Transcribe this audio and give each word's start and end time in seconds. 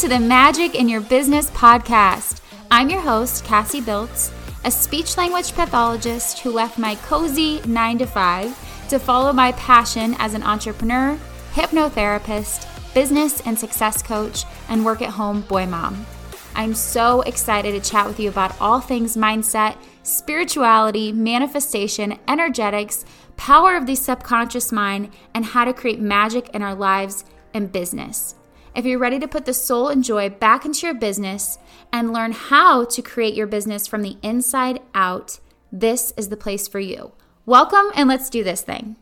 To 0.00 0.08
the 0.08 0.18
Magic 0.18 0.74
in 0.74 0.88
Your 0.88 1.02
Business 1.02 1.50
podcast. 1.50 2.40
I'm 2.70 2.88
your 2.88 3.02
host, 3.02 3.44
Cassie 3.44 3.82
Biltz, 3.82 4.32
a 4.64 4.70
speech 4.70 5.18
language 5.18 5.52
pathologist 5.52 6.38
who 6.38 6.52
left 6.52 6.78
my 6.78 6.94
cozy 6.94 7.60
9 7.66 7.98
to 7.98 8.06
5 8.06 8.88
to 8.88 8.98
follow 8.98 9.30
my 9.34 9.52
passion 9.52 10.16
as 10.18 10.32
an 10.32 10.42
entrepreneur, 10.42 11.18
hypnotherapist, 11.52 12.94
business 12.94 13.42
and 13.46 13.58
success 13.58 14.02
coach, 14.02 14.44
and 14.70 14.86
work 14.86 15.02
at 15.02 15.10
home 15.10 15.42
boy 15.42 15.66
mom. 15.66 16.06
I'm 16.54 16.72
so 16.72 17.20
excited 17.20 17.72
to 17.72 17.90
chat 17.90 18.06
with 18.06 18.18
you 18.18 18.30
about 18.30 18.58
all 18.58 18.80
things 18.80 19.18
mindset, 19.18 19.76
spirituality, 20.02 21.12
manifestation, 21.12 22.18
energetics, 22.26 23.04
power 23.36 23.76
of 23.76 23.84
the 23.84 23.96
subconscious 23.96 24.72
mind, 24.72 25.12
and 25.34 25.44
how 25.44 25.66
to 25.66 25.74
create 25.74 26.00
magic 26.00 26.48
in 26.54 26.62
our 26.62 26.74
lives 26.74 27.26
and 27.52 27.70
business. 27.70 28.36
If 28.72 28.86
you're 28.86 29.00
ready 29.00 29.18
to 29.18 29.26
put 29.26 29.46
the 29.46 29.52
soul 29.52 29.88
and 29.88 30.04
joy 30.04 30.30
back 30.30 30.64
into 30.64 30.86
your 30.86 30.94
business 30.94 31.58
and 31.92 32.12
learn 32.12 32.30
how 32.30 32.84
to 32.84 33.02
create 33.02 33.34
your 33.34 33.48
business 33.48 33.88
from 33.88 34.02
the 34.02 34.16
inside 34.22 34.80
out, 34.94 35.40
this 35.72 36.12
is 36.16 36.28
the 36.28 36.36
place 36.36 36.68
for 36.68 36.78
you. 36.78 37.12
Welcome, 37.46 37.90
and 37.96 38.08
let's 38.08 38.30
do 38.30 38.44
this 38.44 38.62
thing. 38.62 38.94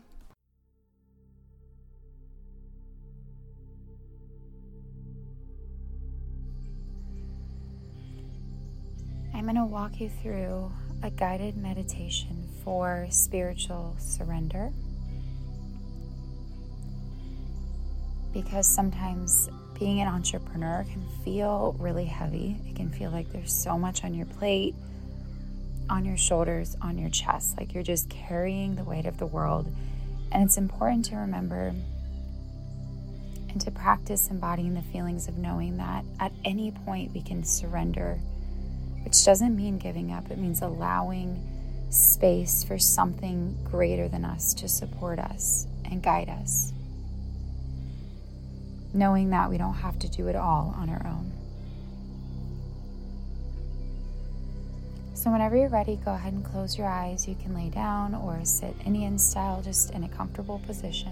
I'm 9.35 9.43
going 9.43 9.55
to 9.55 9.65
walk 9.65 10.01
you 10.01 10.09
through 10.09 10.71
a 11.03 11.11
guided 11.11 11.57
meditation 11.57 12.49
for 12.63 13.05
spiritual 13.11 13.95
surrender. 13.99 14.73
Because 18.33 18.67
sometimes 18.67 19.49
being 19.79 20.01
an 20.01 20.07
entrepreneur 20.07 20.85
can 20.91 21.03
feel 21.23 21.75
really 21.79 22.05
heavy. 22.05 22.57
It 22.67 22.75
can 22.75 22.89
feel 22.89 23.11
like 23.11 23.31
there's 23.31 23.53
so 23.53 23.77
much 23.77 24.03
on 24.03 24.13
your 24.13 24.25
plate, 24.25 24.75
on 25.89 26.05
your 26.05 26.17
shoulders, 26.17 26.75
on 26.81 26.97
your 26.97 27.09
chest, 27.09 27.57
like 27.57 27.73
you're 27.73 27.83
just 27.83 28.09
carrying 28.09 28.75
the 28.75 28.83
weight 28.83 29.05
of 29.05 29.17
the 29.17 29.25
world. 29.25 29.73
And 30.31 30.43
it's 30.43 30.57
important 30.57 31.05
to 31.05 31.15
remember 31.15 31.73
and 33.49 33.59
to 33.61 33.71
practice 33.71 34.29
embodying 34.29 34.75
the 34.75 34.81
feelings 34.81 35.27
of 35.27 35.37
knowing 35.37 35.77
that 35.77 36.03
at 36.19 36.31
any 36.45 36.71
point 36.71 37.13
we 37.13 37.21
can 37.21 37.43
surrender 37.43 38.19
which 39.03 39.25
doesn't 39.25 39.55
mean 39.55 39.77
giving 39.77 40.11
up, 40.11 40.29
it 40.29 40.37
means 40.37 40.61
allowing 40.61 41.41
space 41.89 42.63
for 42.63 42.77
something 42.77 43.57
greater 43.63 44.07
than 44.07 44.23
us 44.25 44.53
to 44.55 44.67
support 44.67 45.19
us 45.19 45.65
and 45.85 46.03
guide 46.03 46.29
us. 46.29 46.73
Knowing 48.93 49.29
that 49.29 49.49
we 49.49 49.57
don't 49.57 49.75
have 49.75 49.97
to 49.99 50.09
do 50.09 50.27
it 50.27 50.35
all 50.35 50.73
on 50.77 50.89
our 50.89 51.05
own. 51.05 51.31
So, 55.13 55.31
whenever 55.31 55.57
you're 55.57 55.67
ready, 55.67 55.97
go 55.97 56.13
ahead 56.13 56.31
and 56.31 56.45
close 56.45 56.77
your 56.77 56.87
eyes. 56.87 57.27
You 57.27 57.35
can 57.35 57.53
lay 57.53 57.69
down 57.69 58.15
or 58.15 58.39
sit 58.45 58.73
Indian 58.85 59.19
style, 59.19 59.61
just 59.61 59.91
in 59.91 60.05
a 60.05 60.09
comfortable 60.09 60.59
position. 60.65 61.11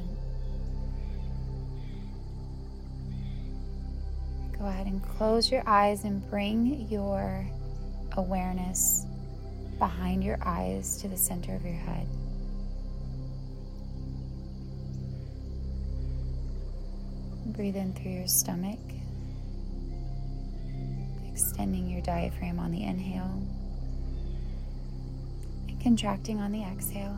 Go 4.57 4.65
ahead 4.65 4.87
and 4.87 5.03
close 5.03 5.51
your 5.51 5.61
eyes 5.67 6.03
and 6.03 6.27
bring 6.29 6.87
your 6.89 7.45
awareness 8.13 9.05
behind 9.77 10.23
your 10.23 10.39
eyes 10.41 10.97
to 11.01 11.07
the 11.07 11.17
center 11.17 11.53
of 11.53 11.63
your 11.63 11.73
head. 11.73 12.07
Breathe 17.57 17.75
in 17.75 17.91
through 17.93 18.11
your 18.11 18.27
stomach, 18.27 18.77
extending 21.31 21.89
your 21.89 22.01
diaphragm 22.01 22.59
on 22.59 22.71
the 22.71 22.83
inhale 22.83 23.41
and 25.67 25.81
contracting 25.81 26.39
on 26.39 26.51
the 26.51 26.61
exhale. 26.61 27.17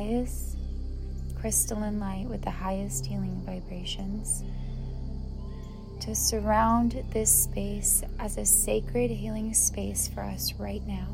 Highest 0.00 0.56
crystalline 1.38 2.00
light 2.00 2.26
with 2.26 2.40
the 2.42 2.50
highest 2.50 3.04
healing 3.04 3.42
vibrations 3.44 4.42
to 6.00 6.14
surround 6.14 7.04
this 7.12 7.30
space 7.30 8.02
as 8.18 8.38
a 8.38 8.46
sacred 8.46 9.10
healing 9.10 9.52
space 9.52 10.08
for 10.08 10.22
us 10.22 10.54
right 10.54 10.80
now. 10.86 11.06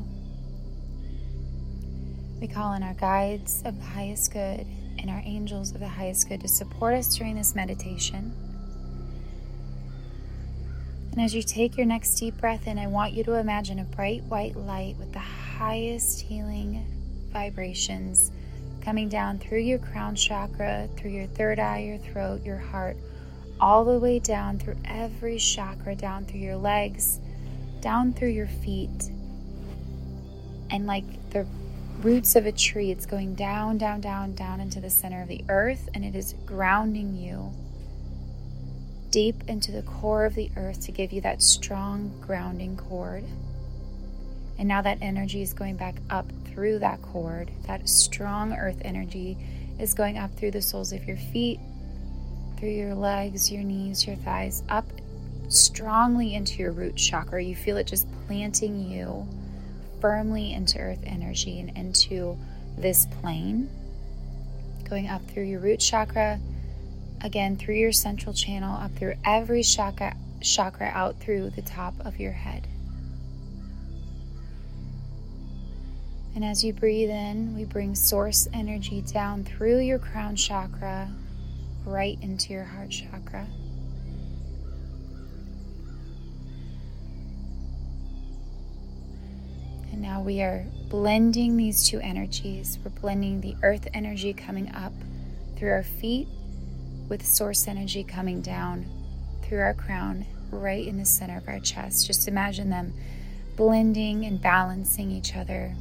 We 2.39 2.47
call 2.47 2.73
in 2.75 2.83
our 2.83 2.93
guides 2.93 3.61
of 3.65 3.77
the 3.77 3.85
highest 3.85 4.31
good 4.31 4.65
and 4.99 5.09
our 5.09 5.21
angels 5.25 5.71
of 5.73 5.81
the 5.81 5.87
highest 5.89 6.29
good 6.29 6.39
to 6.41 6.47
support 6.47 6.93
us 6.93 7.13
during 7.17 7.35
this 7.35 7.55
meditation. 7.55 8.31
And 11.11 11.19
as 11.19 11.35
you 11.35 11.43
take 11.43 11.75
your 11.75 11.85
next 11.85 12.15
deep 12.15 12.37
breath 12.37 12.67
in, 12.67 12.79
I 12.79 12.87
want 12.87 13.11
you 13.11 13.25
to 13.25 13.33
imagine 13.33 13.79
a 13.79 13.83
bright 13.83 14.23
white 14.23 14.55
light 14.55 14.95
with 14.97 15.11
the 15.11 15.19
highest 15.19 16.21
healing 16.21 16.85
vibrations 17.33 18.31
coming 18.87 19.09
down 19.09 19.37
through 19.37 19.59
your 19.59 19.79
crown 19.79 20.15
chakra, 20.15 20.87
through 20.95 21.11
your 21.11 21.27
third 21.27 21.59
eye, 21.59 21.79
your 21.79 21.97
throat, 21.97 22.41
your 22.45 22.57
heart, 22.57 22.95
all 23.59 23.83
the 23.83 23.99
way 23.99 24.17
down 24.17 24.57
through 24.57 24.77
every 24.85 25.37
chakra, 25.37 25.93
down 25.93 26.23
through 26.23 26.39
your 26.39 26.55
legs, 26.55 27.19
down 27.81 28.13
through 28.13 28.29
your 28.29 28.47
feet. 28.47 29.11
And 30.69 30.87
like 30.87 31.03
the 31.31 31.45
roots 32.01 32.37
of 32.37 32.45
a 32.45 32.51
tree, 32.53 32.89
it's 32.89 33.05
going 33.05 33.35
down, 33.35 33.77
down, 33.77 33.99
down, 33.99 34.35
down 34.35 34.61
into 34.61 34.79
the 34.79 34.89
center 34.89 35.21
of 35.21 35.27
the 35.27 35.43
earth, 35.49 35.89
and 35.93 36.05
it 36.05 36.15
is 36.15 36.33
grounding 36.45 37.13
you 37.13 37.51
deep 39.11 39.35
into 39.49 39.73
the 39.73 39.81
core 39.81 40.23
of 40.23 40.33
the 40.33 40.49
earth 40.55 40.79
to 40.85 40.93
give 40.93 41.11
you 41.11 41.19
that 41.19 41.41
strong 41.41 42.17
grounding 42.21 42.77
cord. 42.77 43.25
And 44.59 44.67
now 44.67 44.81
that 44.81 44.97
energy 45.01 45.41
is 45.41 45.53
going 45.53 45.75
back 45.75 45.95
up 46.09 46.25
through 46.45 46.79
that 46.79 47.01
cord. 47.01 47.51
That 47.67 47.87
strong 47.87 48.53
earth 48.53 48.81
energy 48.81 49.37
is 49.79 49.93
going 49.93 50.17
up 50.17 50.33
through 50.35 50.51
the 50.51 50.61
soles 50.61 50.91
of 50.91 51.05
your 51.05 51.17
feet, 51.17 51.59
through 52.57 52.69
your 52.69 52.95
legs, 52.95 53.51
your 53.51 53.63
knees, 53.63 54.07
your 54.07 54.15
thighs, 54.15 54.63
up 54.69 54.85
strongly 55.49 56.33
into 56.33 56.57
your 56.57 56.71
root 56.71 56.95
chakra. 56.95 57.41
You 57.43 57.55
feel 57.55 57.77
it 57.77 57.85
just 57.85 58.07
planting 58.25 58.89
you 58.89 59.27
firmly 60.01 60.53
into 60.53 60.79
earth 60.79 61.03
energy 61.05 61.59
and 61.59 61.77
into 61.77 62.37
this 62.77 63.05
plane. 63.21 63.69
Going 64.89 65.07
up 65.07 65.25
through 65.27 65.43
your 65.43 65.59
root 65.59 65.79
chakra, 65.79 66.39
again 67.21 67.57
through 67.57 67.75
your 67.75 67.91
central 67.91 68.33
channel, 68.33 68.75
up 68.75 68.95
through 68.95 69.15
every 69.23 69.63
chakra, 69.63 70.15
chakra 70.41 70.87
out 70.87 71.19
through 71.19 71.51
the 71.51 71.61
top 71.61 71.93
of 72.05 72.19
your 72.19 72.31
head. 72.31 72.67
And 76.37 76.45
as 76.45 76.63
you 76.63 76.71
breathe 76.71 77.09
in, 77.09 77.55
we 77.55 77.65
bring 77.65 77.95
source 77.95 78.47
energy 78.53 79.01
down 79.01 79.43
through 79.43 79.79
your 79.79 79.97
crown 79.97 80.35
chakra 80.35 81.09
right 81.83 82.15
into 82.21 82.53
your 82.53 82.63
heart 82.63 82.91
chakra. 82.91 83.47
And 89.91 89.99
now 89.99 90.21
we 90.21 90.43
are 90.43 90.63
blending 90.89 91.57
these 91.57 91.89
two 91.89 91.99
energies. 92.01 92.77
We're 92.85 92.91
blending 92.91 93.41
the 93.41 93.55
earth 93.63 93.87
energy 93.95 94.31
coming 94.31 94.71
up 94.75 94.93
through 95.55 95.71
our 95.71 95.81
feet 95.81 96.27
with 97.09 97.25
source 97.25 97.67
energy 97.67 98.03
coming 98.03 98.41
down 98.41 98.85
through 99.41 99.61
our 99.61 99.73
crown 99.73 100.23
right 100.51 100.85
in 100.85 100.99
the 100.99 101.05
center 101.05 101.37
of 101.37 101.47
our 101.47 101.59
chest. 101.59 102.05
Just 102.05 102.27
imagine 102.27 102.69
them 102.69 102.93
blending 103.55 104.23
and 104.23 104.39
balancing 104.39 105.09
each 105.09 105.35
other 105.35 105.73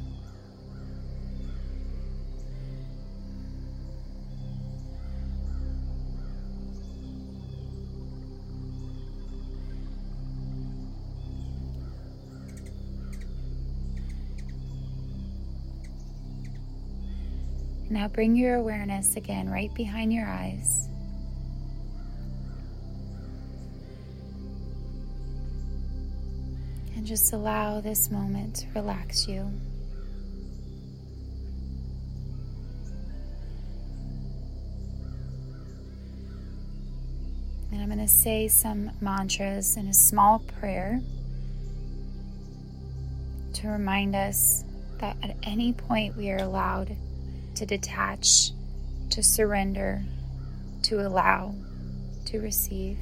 Now 17.96 18.08
bring 18.08 18.36
your 18.36 18.56
awareness 18.56 19.16
again 19.16 19.48
right 19.48 19.72
behind 19.72 20.12
your 20.12 20.26
eyes. 20.26 20.90
And 26.94 27.06
just 27.06 27.32
allow 27.32 27.80
this 27.80 28.10
moment 28.10 28.56
to 28.56 28.66
relax 28.74 29.26
you. 29.26 29.50
And 37.72 37.80
I'm 37.80 37.86
going 37.86 37.98
to 37.98 38.06
say 38.06 38.46
some 38.48 38.90
mantras 39.00 39.78
in 39.78 39.88
a 39.88 39.94
small 39.94 40.40
prayer 40.40 41.00
to 43.54 43.68
remind 43.68 44.14
us 44.14 44.64
that 44.98 45.16
at 45.22 45.34
any 45.42 45.72
point 45.72 46.14
we 46.14 46.30
are 46.30 46.36
allowed 46.36 46.94
to 47.56 47.66
detach, 47.66 48.52
to 49.10 49.22
surrender, 49.22 50.02
to 50.82 51.06
allow, 51.06 51.54
to 52.26 52.40
receive. 52.40 52.98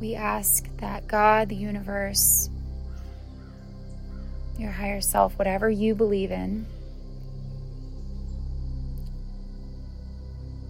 We 0.00 0.14
ask 0.14 0.68
that 0.78 1.08
God, 1.08 1.48
the 1.48 1.56
universe, 1.56 2.48
your 4.58 4.70
higher 4.70 5.00
self, 5.00 5.38
whatever 5.38 5.68
you 5.68 5.94
believe 5.94 6.30
in, 6.30 6.66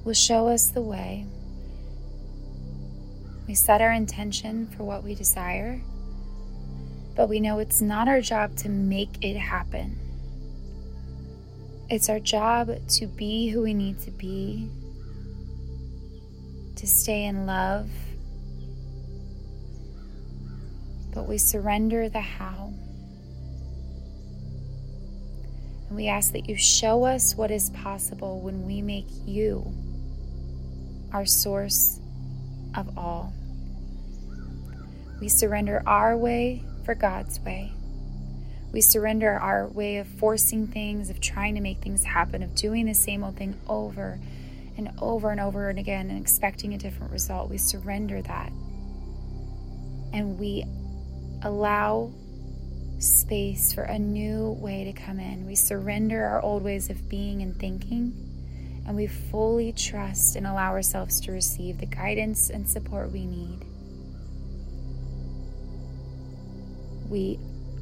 will 0.04 0.14
show 0.14 0.48
us 0.48 0.70
the 0.70 0.80
way. 0.80 1.26
We 3.46 3.54
set 3.54 3.80
our 3.80 3.92
intention 3.92 4.66
for 4.66 4.84
what 4.84 5.04
we 5.04 5.14
desire, 5.14 5.80
but 7.14 7.28
we 7.28 7.40
know 7.40 7.58
it's 7.58 7.80
not 7.80 8.08
our 8.08 8.20
job 8.20 8.56
to 8.56 8.68
make 8.68 9.22
it 9.22 9.36
happen. 9.36 9.98
It's 11.90 12.10
our 12.10 12.20
job 12.20 12.70
to 12.86 13.06
be 13.06 13.48
who 13.48 13.62
we 13.62 13.72
need 13.72 13.98
to 14.00 14.10
be, 14.10 14.68
to 16.76 16.86
stay 16.86 17.24
in 17.24 17.46
love, 17.46 17.88
but 21.14 21.26
we 21.26 21.38
surrender 21.38 22.10
the 22.10 22.20
how. 22.20 22.74
And 25.88 25.96
we 25.96 26.08
ask 26.08 26.32
that 26.32 26.46
you 26.46 26.56
show 26.56 27.04
us 27.04 27.34
what 27.34 27.50
is 27.50 27.70
possible 27.70 28.40
when 28.40 28.66
we 28.66 28.82
make 28.82 29.06
you 29.24 29.72
our 31.14 31.24
source 31.24 32.00
of 32.76 32.98
all. 32.98 33.32
We 35.22 35.30
surrender 35.30 35.82
our 35.86 36.18
way 36.18 36.62
for 36.84 36.94
God's 36.94 37.40
way. 37.40 37.72
We 38.72 38.80
surrender 38.80 39.32
our 39.32 39.66
way 39.66 39.96
of 39.96 40.06
forcing 40.06 40.66
things, 40.66 41.10
of 41.10 41.20
trying 41.20 41.54
to 41.54 41.60
make 41.60 41.78
things 41.78 42.04
happen, 42.04 42.42
of 42.42 42.54
doing 42.54 42.86
the 42.86 42.94
same 42.94 43.24
old 43.24 43.36
thing 43.36 43.58
over 43.66 44.20
and 44.76 44.90
over 45.00 45.30
and 45.30 45.40
over 45.40 45.68
and 45.68 45.78
again 45.78 46.10
and 46.10 46.20
expecting 46.20 46.74
a 46.74 46.78
different 46.78 47.12
result. 47.12 47.50
We 47.50 47.58
surrender 47.58 48.22
that. 48.22 48.52
And 50.12 50.38
we 50.38 50.64
allow 51.42 52.12
space 52.98 53.72
for 53.72 53.82
a 53.82 53.98
new 53.98 54.56
way 54.60 54.84
to 54.84 54.92
come 54.92 55.18
in. 55.18 55.46
We 55.46 55.54
surrender 55.54 56.24
our 56.24 56.42
old 56.42 56.62
ways 56.62 56.90
of 56.90 57.08
being 57.08 57.42
and 57.42 57.58
thinking 57.58 58.28
and 58.88 58.96
we 58.96 59.06
fully 59.06 59.70
trust 59.70 60.34
and 60.34 60.46
allow 60.46 60.70
ourselves 60.70 61.20
to 61.20 61.30
receive 61.30 61.76
the 61.76 61.84
guidance 61.84 62.48
and 62.48 62.66
support 62.66 63.12
we 63.12 63.26
need. 63.26 63.66
We 67.10 67.38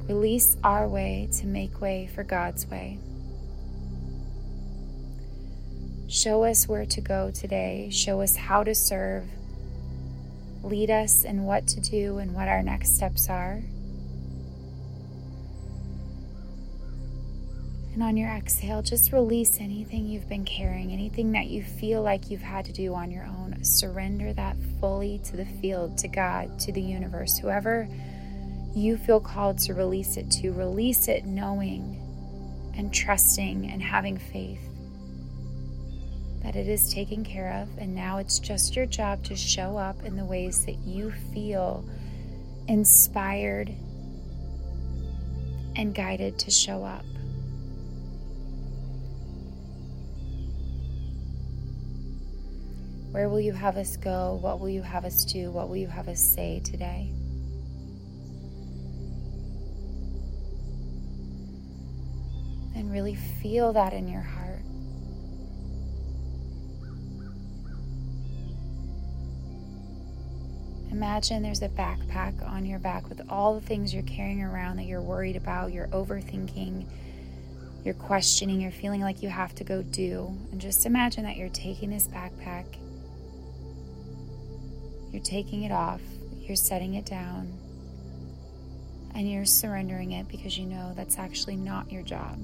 release 0.09 0.57
our 0.63 0.87
way 0.89 1.29
to 1.39 1.47
make 1.47 1.81
way 1.81 2.09
for 2.15 2.23
God's 2.23 2.67
way. 2.67 2.99
Show 6.09 6.45
us 6.45 6.69
where 6.69 6.87
to 6.87 7.01
go 7.01 7.33
today. 7.33 7.89
Show 7.91 8.21
us 8.21 8.37
how 8.37 8.63
to 8.63 8.75
serve. 8.75 9.25
Lead 10.63 10.91
us 10.91 11.25
in 11.25 11.43
what 11.43 11.67
to 11.69 11.81
do 11.81 12.19
and 12.19 12.35
what 12.35 12.49
our 12.49 12.63
next 12.63 12.95
steps 12.95 13.29
are. 13.29 13.63
And 17.93 18.03
on 18.03 18.17
your 18.17 18.29
exhale, 18.29 18.83
just 18.83 19.11
release 19.11 19.59
anything 19.59 20.07
you've 20.07 20.29
been 20.29 20.45
carrying, 20.45 20.93
anything 20.93 21.33
that 21.33 21.47
you 21.47 21.63
feel 21.63 22.03
like 22.03 22.31
you've 22.31 22.43
had 22.43 22.67
to 22.67 22.73
do 22.73 22.95
on 22.95 23.11
your 23.11 23.25
own. 23.25 23.65
Surrender 23.65 24.33
that 24.35 24.57
fully 24.81 25.19
to 25.25 25.37
the 25.37 25.47
field, 25.47 25.97
to 25.99 26.09
God, 26.09 26.59
to 26.61 26.73
the 26.73 26.83
universe, 26.83 27.39
whoever 27.39 27.89
you 28.77 28.99
feel 28.99 29.21
called 29.21 29.57
to 29.57 29.73
release 29.73 30.19
it 30.19 30.31
to. 30.31 30.53
Release 30.53 31.09
it 31.09 31.25
knowing 31.25 31.99
and 32.77 32.93
trusting 32.93 33.71
and 33.71 33.83
having 33.83 34.19
faith 34.19 34.61
that 36.43 36.55
it 36.55 36.69
is 36.69 36.93
taken 36.93 37.25
care 37.25 37.55
of. 37.55 37.71
And 37.79 37.95
now 37.95 38.19
it's 38.19 38.39
just 38.39 38.77
your 38.77 38.85
job 38.85 39.25
to 39.25 39.35
show 39.35 39.79
up 39.79 40.05
in 40.05 40.15
the 40.15 40.27
ways 40.27 40.67
that 40.67 40.77
you 40.85 41.11
feel 41.33 41.89
inspired 42.69 43.71
and 45.75 45.95
guided 45.95 46.39
to 46.41 46.51
show 46.51 46.85
up. 46.85 47.05
Where 53.11 53.31
will 53.31 53.41
you 53.41 53.55
have 53.55 53.79
us 53.79 53.97
go? 53.97 54.39
What 54.43 54.61
will 54.61 54.69
you 54.69 54.83
have 54.83 55.07
us 55.07 55.25
do? 55.25 55.51
What 55.51 55.71
will 55.71 55.79
you 55.79 55.87
have 55.87 56.09
us 56.09 56.21
say 56.21 56.61
today? 56.63 57.11
And 62.87 62.95
really 62.95 63.17
feel 63.17 63.73
that 63.73 63.93
in 63.93 64.07
your 64.07 64.23
heart. 64.23 64.61
Imagine 70.93 71.43
there's 71.43 71.63
a 71.63 71.69
backpack 71.69 72.49
on 72.49 72.65
your 72.65 72.79
back 72.79 73.09
with 73.09 73.21
all 73.29 73.59
the 73.59 73.67
things 73.67 73.93
you're 73.93 74.05
carrying 74.05 74.41
around 74.41 74.77
that 74.77 74.85
you're 74.85 75.03
worried 75.03 75.35
about, 75.35 75.73
you're 75.73 75.89
overthinking, 75.89 76.87
you're 77.85 77.95
questioning, 77.95 78.61
you're 78.61 78.71
feeling 78.71 79.01
like 79.01 79.21
you 79.21 79.29
have 79.29 79.53
to 79.57 79.65
go 79.65 79.83
do. 79.83 80.33
And 80.53 80.61
just 80.61 80.87
imagine 80.87 81.25
that 81.25 81.37
you're 81.37 81.49
taking 81.49 81.91
this 81.91 82.07
backpack 82.07 82.67
you're 85.17 85.25
taking 85.25 85.63
it 85.63 85.73
off, 85.73 86.03
you're 86.41 86.57
setting 86.57 86.93
it 86.93 87.07
down, 87.07 87.51
and 89.15 89.31
you're 89.31 89.47
surrendering 89.47 90.13
it 90.13 90.29
because 90.29 90.59
you 90.59 90.67
know 90.67 90.93
that's 90.95 91.19
actually 91.19 91.57
not 91.57 91.91
your 91.91 92.03
job. 92.03 92.39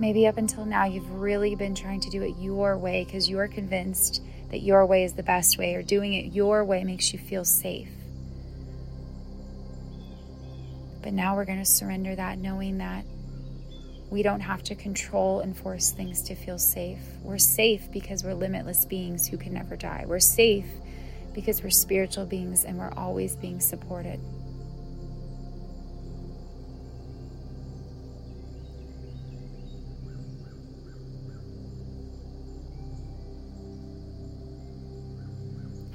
Maybe 0.00 0.26
up 0.26 0.38
until 0.38 0.64
now, 0.64 0.86
you've 0.86 1.10
really 1.10 1.54
been 1.54 1.74
trying 1.74 2.00
to 2.00 2.08
do 2.08 2.22
it 2.22 2.34
your 2.38 2.78
way 2.78 3.04
because 3.04 3.28
you're 3.28 3.48
convinced 3.48 4.22
that 4.50 4.62
your 4.62 4.86
way 4.86 5.04
is 5.04 5.12
the 5.12 5.22
best 5.22 5.58
way, 5.58 5.74
or 5.74 5.82
doing 5.82 6.14
it 6.14 6.32
your 6.32 6.64
way 6.64 6.84
makes 6.84 7.12
you 7.12 7.18
feel 7.18 7.44
safe. 7.44 7.90
But 11.02 11.12
now 11.12 11.36
we're 11.36 11.44
going 11.44 11.58
to 11.58 11.66
surrender 11.66 12.16
that, 12.16 12.38
knowing 12.38 12.78
that 12.78 13.04
we 14.08 14.22
don't 14.22 14.40
have 14.40 14.62
to 14.64 14.74
control 14.74 15.40
and 15.40 15.54
force 15.54 15.90
things 15.90 16.22
to 16.22 16.34
feel 16.34 16.58
safe. 16.58 16.98
We're 17.22 17.36
safe 17.36 17.92
because 17.92 18.24
we're 18.24 18.32
limitless 18.32 18.86
beings 18.86 19.28
who 19.28 19.36
can 19.36 19.52
never 19.52 19.76
die. 19.76 20.04
We're 20.06 20.18
safe 20.18 20.66
because 21.34 21.62
we're 21.62 21.70
spiritual 21.70 22.24
beings 22.24 22.64
and 22.64 22.78
we're 22.78 22.92
always 22.96 23.36
being 23.36 23.60
supported. 23.60 24.18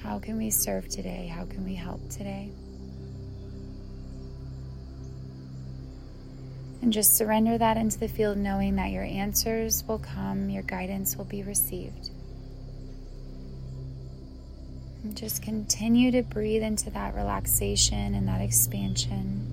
How 0.06 0.20
can 0.20 0.38
we 0.38 0.52
serve 0.52 0.88
today? 0.88 1.26
How 1.26 1.46
can 1.46 1.66
we 1.66 1.74
help 1.74 2.10
today? 2.10 2.52
And 6.84 6.94
just 6.94 7.18
surrender 7.18 7.58
that 7.58 7.76
into 7.76 7.98
the 7.98 8.08
field, 8.08 8.38
knowing 8.38 8.76
that 8.76 8.92
your 8.92 9.04
answers 9.04 9.84
will 9.88 9.98
come, 9.98 10.52
your 10.52 10.62
guidance 10.62 11.18
will 11.18 11.26
be 11.26 11.42
received. 11.42 12.12
And 15.04 15.18
just 15.18 15.42
continue 15.42 16.12
to 16.12 16.22
breathe 16.22 16.62
into 16.62 16.92
that 16.92 17.16
relaxation 17.16 18.14
and 18.14 18.28
that 18.28 18.42
expansion. 18.42 19.52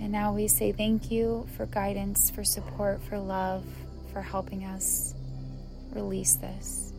And 0.00 0.10
now 0.10 0.32
we 0.32 0.48
say 0.48 0.72
thank 0.72 1.10
you 1.10 1.46
for 1.58 1.66
guidance, 1.66 2.30
for 2.30 2.42
support, 2.42 3.02
for 3.02 3.18
love, 3.18 3.66
for 4.14 4.22
helping 4.22 4.64
us 4.64 5.14
release 5.92 6.36
this. 6.36 6.92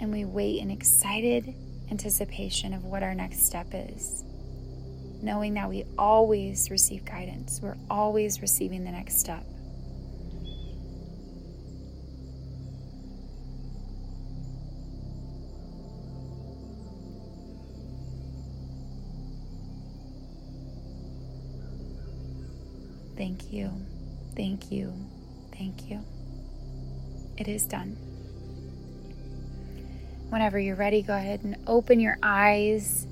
And 0.00 0.12
we 0.12 0.24
wait 0.24 0.58
in 0.58 0.70
excited 0.70 1.54
anticipation 1.90 2.74
of 2.74 2.84
what 2.84 3.02
our 3.02 3.14
next 3.14 3.46
step 3.46 3.68
is. 3.72 4.24
Knowing 5.22 5.54
that 5.54 5.68
we 5.68 5.84
always 5.96 6.70
receive 6.70 7.04
guidance, 7.04 7.60
we're 7.62 7.76
always 7.88 8.40
receiving 8.40 8.84
the 8.84 8.90
next 8.90 9.20
step. 9.20 9.44
Thank 23.16 23.52
you, 23.52 23.70
thank 24.34 24.72
you, 24.72 24.92
thank 25.52 25.88
you. 25.88 26.00
It 27.36 27.48
is 27.48 27.64
done. 27.64 27.96
Whenever 30.28 30.58
you're 30.58 30.76
ready, 30.76 31.02
go 31.02 31.14
ahead 31.14 31.40
and 31.44 31.56
open 31.66 32.00
your 32.00 32.18
eyes. 32.22 33.06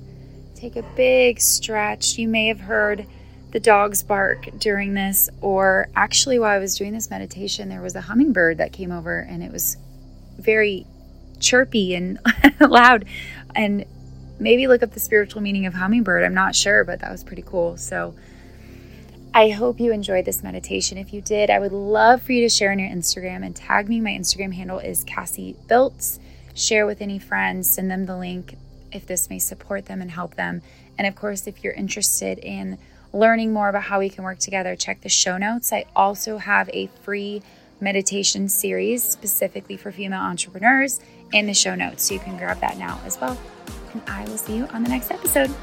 Take 0.55 0.75
a 0.75 0.83
big 0.95 1.39
stretch. 1.39 2.17
You 2.17 2.27
may 2.27 2.47
have 2.47 2.59
heard 2.59 3.05
the 3.51 3.59
dogs 3.59 4.01
bark 4.01 4.47
during 4.57 4.93
this, 4.93 5.29
or 5.41 5.89
actually, 5.95 6.39
while 6.39 6.51
I 6.51 6.59
was 6.59 6.77
doing 6.77 6.93
this 6.93 7.09
meditation, 7.09 7.69
there 7.69 7.81
was 7.81 7.95
a 7.95 8.01
hummingbird 8.01 8.57
that 8.57 8.71
came 8.71 8.91
over 8.91 9.19
and 9.19 9.43
it 9.43 9.51
was 9.51 9.77
very 10.37 10.87
chirpy 11.39 11.93
and 11.95 12.19
loud. 12.59 13.05
And 13.53 13.85
maybe 14.39 14.67
look 14.67 14.81
up 14.81 14.91
the 14.91 14.99
spiritual 14.99 15.41
meaning 15.41 15.65
of 15.65 15.73
hummingbird. 15.73 16.23
I'm 16.23 16.33
not 16.33 16.55
sure, 16.55 16.83
but 16.83 16.99
that 17.01 17.11
was 17.11 17.23
pretty 17.23 17.43
cool. 17.43 17.77
So, 17.77 18.15
I 19.33 19.49
hope 19.49 19.79
you 19.79 19.93
enjoyed 19.93 20.25
this 20.25 20.43
meditation. 20.43 20.97
If 20.97 21.13
you 21.13 21.21
did, 21.21 21.49
I 21.49 21.59
would 21.59 21.71
love 21.71 22.21
for 22.21 22.33
you 22.33 22.41
to 22.41 22.49
share 22.49 22.71
on 22.71 22.79
your 22.79 22.89
Instagram 22.89 23.45
and 23.45 23.55
tag 23.55 23.87
me. 23.87 24.01
My 24.01 24.09
Instagram 24.09 24.53
handle 24.53 24.79
is 24.79 25.05
Cassie 25.05 25.55
Biltz. 25.67 26.19
Share 26.53 26.85
with 26.85 27.01
any 27.01 27.17
friends, 27.17 27.69
send 27.69 27.89
them 27.89 28.05
the 28.07 28.17
link 28.17 28.57
if 28.91 29.07
this 29.07 29.29
may 29.29 29.39
support 29.39 29.85
them 29.85 30.01
and 30.01 30.11
help 30.11 30.35
them. 30.35 30.61
And 30.97 31.07
of 31.07 31.15
course, 31.15 31.47
if 31.47 31.63
you're 31.63 31.71
interested 31.71 32.39
in 32.39 32.77
learning 33.13 33.53
more 33.53 33.69
about 33.69 33.83
how 33.83 33.99
we 33.99 34.09
can 34.09 34.25
work 34.25 34.39
together, 34.39 34.75
check 34.75 34.99
the 34.99 35.09
show 35.09 35.37
notes. 35.37 35.71
I 35.71 35.85
also 35.95 36.37
have 36.37 36.69
a 36.73 36.87
free 37.01 37.41
meditation 37.79 38.49
series 38.49 39.01
specifically 39.01 39.77
for 39.77 39.93
female 39.93 40.19
entrepreneurs 40.19 40.99
in 41.31 41.45
the 41.45 41.53
show 41.53 41.73
notes, 41.73 42.03
so 42.03 42.15
you 42.15 42.19
can 42.19 42.37
grab 42.37 42.59
that 42.59 42.77
now 42.77 42.99
as 43.05 43.19
well. 43.19 43.39
And 43.93 44.01
I 44.07 44.25
will 44.25 44.37
see 44.37 44.57
you 44.57 44.67
on 44.67 44.83
the 44.83 44.89
next 44.89 45.09
episode. 45.09 45.55